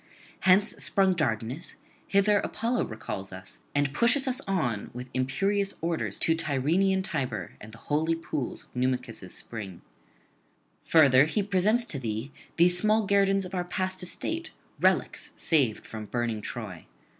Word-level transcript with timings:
Hence 0.39 0.69
sprung 0.83 1.13
Dardanus: 1.13 1.75
hither 2.07 2.39
Apollo 2.39 2.85
recalls 2.85 3.31
us, 3.31 3.59
and 3.75 3.93
pushes 3.93 4.27
us 4.27 4.41
on 4.47 4.89
with 4.95 5.11
imperious 5.13 5.75
orders 5.79 6.17
to 6.21 6.33
Tyrrhenian 6.33 7.03
Tiber 7.03 7.51
and 7.61 7.71
the 7.71 7.77
holy 7.77 8.15
pools 8.15 8.63
of 8.63 8.73
Numicus' 8.75 9.31
spring. 9.31 9.83
Further, 10.85 11.25
he 11.25 11.43
presents 11.43 11.85
to 11.85 11.99
thee 11.99 12.31
these 12.57 12.79
small 12.79 13.05
guerdons 13.05 13.45
of 13.45 13.53
our 13.53 13.63
past 13.63 14.01
estate, 14.01 14.49
relics 14.79 15.33
saved 15.35 15.85
from 15.85 16.05
burning 16.07 16.41
Troy. 16.41 16.87